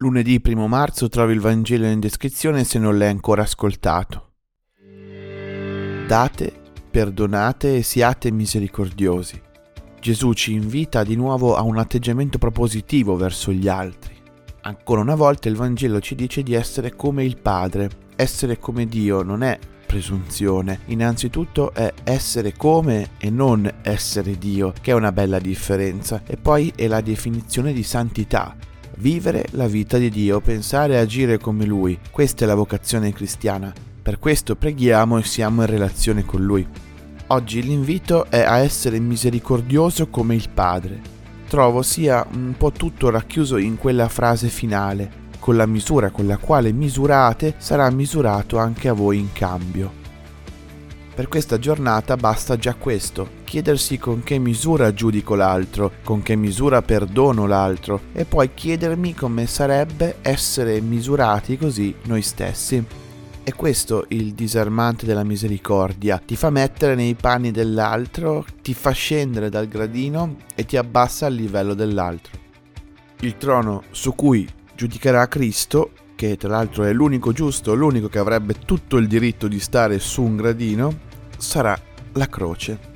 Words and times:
Lunedì 0.00 0.42
1 0.44 0.68
marzo 0.68 1.08
trovi 1.08 1.32
il 1.32 1.40
Vangelo 1.40 1.86
in 1.86 2.00
descrizione 2.00 2.64
se 2.64 2.78
non 2.78 2.98
l'hai 2.98 3.08
ancora 3.08 3.40
ascoltato. 3.40 4.32
Date, 6.06 6.52
perdonate 6.90 7.76
e 7.76 7.82
siate 7.82 8.30
misericordiosi. 8.30 9.40
Gesù 9.98 10.34
ci 10.34 10.52
invita 10.52 11.02
di 11.02 11.16
nuovo 11.16 11.56
a 11.56 11.62
un 11.62 11.78
atteggiamento 11.78 12.36
propositivo 12.36 13.16
verso 13.16 13.50
gli 13.52 13.68
altri. 13.68 14.14
Ancora 14.64 15.00
una 15.00 15.14
volta 15.14 15.48
il 15.48 15.56
Vangelo 15.56 15.98
ci 16.00 16.14
dice 16.14 16.42
di 16.42 16.52
essere 16.52 16.94
come 16.94 17.24
il 17.24 17.38
Padre. 17.38 17.88
Essere 18.16 18.58
come 18.58 18.84
Dio 18.84 19.22
non 19.22 19.42
è 19.42 19.58
presunzione, 19.86 20.80
innanzitutto 20.86 21.72
è 21.72 21.90
essere 22.04 22.52
come 22.52 23.12
e 23.16 23.30
non 23.30 23.66
essere 23.80 24.36
Dio, 24.36 24.74
che 24.78 24.90
è 24.90 24.94
una 24.94 25.12
bella 25.12 25.38
differenza, 25.38 26.20
e 26.26 26.36
poi 26.36 26.70
è 26.76 26.86
la 26.86 27.00
definizione 27.00 27.72
di 27.72 27.82
santità, 27.82 28.54
vivere 28.96 29.46
la 29.52 29.66
vita 29.66 29.98
di 29.98 30.10
Dio, 30.10 30.40
pensare 30.40 30.94
e 30.94 30.98
agire 30.98 31.38
come 31.38 31.64
Lui. 31.64 31.98
Questa 32.10 32.44
è 32.44 32.46
la 32.48 32.54
vocazione 32.54 33.12
cristiana. 33.12 33.72
Per 34.02 34.18
questo 34.18 34.56
preghiamo 34.56 35.18
e 35.18 35.24
siamo 35.24 35.62
in 35.62 35.68
relazione 35.68 36.24
con 36.24 36.44
Lui. 36.44 36.66
Oggi 37.28 37.62
l'invito 37.62 38.30
è 38.30 38.40
a 38.40 38.58
essere 38.58 39.00
misericordioso 39.00 40.08
come 40.08 40.34
il 40.34 40.48
Padre. 40.52 41.00
Trovo 41.48 41.82
sia 41.82 42.26
un 42.34 42.54
po' 42.56 42.72
tutto 42.72 43.10
racchiuso 43.10 43.56
in 43.56 43.76
quella 43.76 44.08
frase 44.08 44.48
finale. 44.48 45.24
Con 45.38 45.56
la 45.56 45.66
misura 45.66 46.10
con 46.10 46.26
la 46.26 46.38
quale 46.38 46.72
misurate 46.72 47.54
sarà 47.58 47.88
misurato 47.90 48.58
anche 48.58 48.88
a 48.88 48.92
voi 48.92 49.18
in 49.18 49.32
cambio. 49.32 50.05
Per 51.16 51.28
questa 51.28 51.58
giornata 51.58 52.14
basta 52.14 52.58
già 52.58 52.74
questo, 52.74 53.26
chiedersi 53.44 53.96
con 53.96 54.22
che 54.22 54.36
misura 54.36 54.92
giudico 54.92 55.34
l'altro, 55.34 55.92
con 56.04 56.20
che 56.20 56.36
misura 56.36 56.82
perdono 56.82 57.46
l'altro 57.46 58.02
e 58.12 58.26
poi 58.26 58.52
chiedermi 58.52 59.14
come 59.14 59.46
sarebbe 59.46 60.18
essere 60.20 60.78
misurati 60.82 61.56
così 61.56 61.94
noi 62.02 62.20
stessi. 62.20 62.84
È 63.42 63.50
questo 63.54 64.04
il 64.08 64.34
disarmante 64.34 65.06
della 65.06 65.24
misericordia, 65.24 66.20
ti 66.22 66.36
fa 66.36 66.50
mettere 66.50 66.94
nei 66.94 67.14
panni 67.14 67.50
dell'altro, 67.50 68.44
ti 68.60 68.74
fa 68.74 68.90
scendere 68.90 69.48
dal 69.48 69.68
gradino 69.68 70.36
e 70.54 70.66
ti 70.66 70.76
abbassa 70.76 71.24
al 71.24 71.32
livello 71.32 71.72
dell'altro. 71.72 72.38
Il 73.20 73.38
trono 73.38 73.84
su 73.90 74.14
cui 74.14 74.46
giudicherà 74.74 75.26
Cristo 75.28 75.92
che 76.16 76.36
tra 76.38 76.48
l'altro 76.48 76.84
è 76.84 76.92
l'unico 76.92 77.32
giusto, 77.32 77.74
l'unico 77.74 78.08
che 78.08 78.18
avrebbe 78.18 78.54
tutto 78.64 78.96
il 78.96 79.06
diritto 79.06 79.46
di 79.46 79.60
stare 79.60 79.98
su 79.98 80.22
un 80.22 80.36
gradino, 80.36 81.04
sarà 81.38 81.78
la 82.12 82.28
croce. 82.28 82.94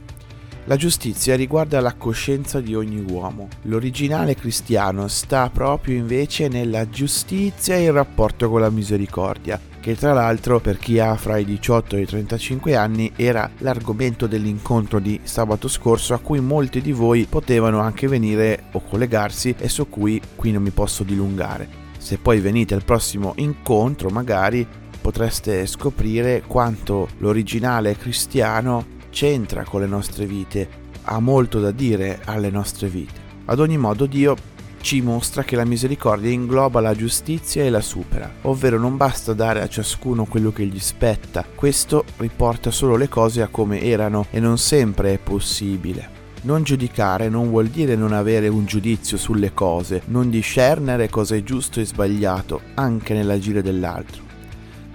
La 0.64 0.76
giustizia 0.76 1.34
riguarda 1.36 1.80
la 1.80 1.94
coscienza 1.94 2.60
di 2.60 2.74
ogni 2.74 3.04
uomo. 3.10 3.48
L'originale 3.62 4.36
cristiano 4.36 5.08
sta 5.08 5.50
proprio 5.50 5.96
invece 5.96 6.48
nella 6.48 6.88
giustizia 6.88 7.74
e 7.76 7.84
il 7.84 7.92
rapporto 7.92 8.48
con 8.48 8.60
la 8.60 8.70
misericordia, 8.70 9.58
che 9.80 9.96
tra 9.96 10.12
l'altro 10.12 10.60
per 10.60 10.76
chi 10.76 10.98
ha 10.98 11.16
fra 11.16 11.38
i 11.38 11.44
18 11.44 11.96
e 11.96 12.00
i 12.02 12.06
35 12.06 12.76
anni 12.76 13.10
era 13.16 13.50
l'argomento 13.58 14.26
dell'incontro 14.26 15.00
di 15.00 15.18
sabato 15.22 15.66
scorso 15.66 16.14
a 16.14 16.18
cui 16.18 16.40
molti 16.40 16.80
di 16.80 16.92
voi 16.92 17.24
potevano 17.24 17.80
anche 17.80 18.06
venire 18.06 18.64
o 18.72 18.82
collegarsi 18.82 19.54
e 19.58 19.68
su 19.68 19.88
cui 19.88 20.20
qui 20.36 20.52
non 20.52 20.62
mi 20.62 20.70
posso 20.70 21.02
dilungare. 21.02 21.68
Se 21.98 22.18
poi 22.18 22.38
venite 22.40 22.74
al 22.74 22.84
prossimo 22.84 23.32
incontro 23.36 24.10
magari 24.10 24.66
potreste 25.10 25.66
scoprire 25.66 26.44
quanto 26.46 27.08
l'originale 27.18 27.96
cristiano 27.96 28.98
c'entra 29.10 29.64
con 29.64 29.80
le 29.80 29.88
nostre 29.88 30.24
vite, 30.24 30.68
ha 31.02 31.18
molto 31.18 31.58
da 31.58 31.72
dire 31.72 32.20
alle 32.26 32.48
nostre 32.48 32.86
vite. 32.86 33.18
Ad 33.46 33.58
ogni 33.58 33.76
modo 33.76 34.06
Dio 34.06 34.36
ci 34.80 35.00
mostra 35.00 35.42
che 35.42 35.56
la 35.56 35.64
misericordia 35.64 36.30
ingloba 36.30 36.80
la 36.80 36.94
giustizia 36.94 37.64
e 37.64 37.70
la 37.70 37.80
supera, 37.80 38.30
ovvero 38.42 38.78
non 38.78 38.96
basta 38.96 39.32
dare 39.32 39.62
a 39.62 39.68
ciascuno 39.68 40.26
quello 40.26 40.52
che 40.52 40.64
gli 40.64 40.78
spetta, 40.78 41.44
questo 41.56 42.04
riporta 42.18 42.70
solo 42.70 42.94
le 42.94 43.08
cose 43.08 43.42
a 43.42 43.48
come 43.48 43.82
erano 43.82 44.26
e 44.30 44.38
non 44.38 44.58
sempre 44.58 45.14
è 45.14 45.18
possibile. 45.18 46.18
Non 46.42 46.62
giudicare 46.62 47.28
non 47.28 47.50
vuol 47.50 47.66
dire 47.66 47.96
non 47.96 48.12
avere 48.12 48.46
un 48.46 48.64
giudizio 48.64 49.16
sulle 49.16 49.52
cose, 49.54 50.02
non 50.04 50.30
discernere 50.30 51.10
cosa 51.10 51.34
è 51.34 51.42
giusto 51.42 51.80
e 51.80 51.84
sbagliato, 51.84 52.60
anche 52.74 53.12
nell'agire 53.12 53.60
dell'altro 53.60 54.28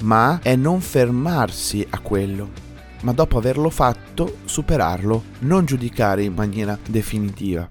ma 0.02 0.40
è 0.42 0.56
non 0.56 0.82
fermarsi 0.82 1.86
a 1.90 2.00
quello, 2.00 2.50
ma 3.02 3.14
dopo 3.14 3.38
averlo 3.38 3.70
fatto 3.70 4.38
superarlo, 4.46 5.24
non 5.40 5.66
giudicare 5.66 6.24
in 6.24 6.34
maniera 6.34 6.78
definitiva. 6.88 7.70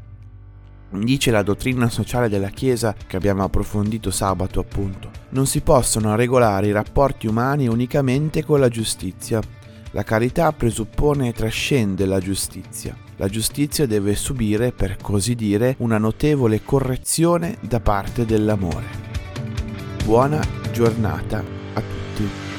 Dice 0.91 1.33
la 1.33 1.43
dottrina 1.43 1.91
sociale 1.91 2.29
della 2.29 2.51
Chiesa 2.51 2.95
che 3.07 3.17
abbiamo 3.17 3.43
approfondito 3.43 4.13
sabato 4.13 4.61
appunto. 4.61 5.11
Non 5.31 5.47
si 5.47 5.61
possono 5.61 6.15
regolare 6.15 6.69
i 6.69 6.73
rapporti 6.73 7.27
umani 7.27 7.67
unicamente 7.67 8.45
con 8.45 8.61
la 8.61 8.69
giustizia. 8.69 9.41
La 9.91 10.05
carità 10.05 10.53
presuppone 10.53 11.29
e 11.29 11.33
trascende 11.33 12.07
la 12.07 12.21
giustizia. 12.21 12.97
La 13.17 13.29
giustizia 13.29 13.87
deve 13.87 14.15
subire, 14.15 14.71
per 14.71 14.97
così 15.01 15.35
dire, 15.35 15.75
una 15.79 15.99
notevole 15.99 16.63
correzione 16.63 17.57
da 17.61 17.81
parte 17.81 18.25
dell'amore. 18.25 19.03
Buona 20.05 20.41
giornata 20.73 21.64
to 22.17 22.54